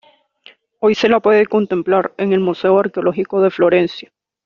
[0.79, 4.11] Hoy se la puede contemplar en el Museo Arqueológico de Florencia.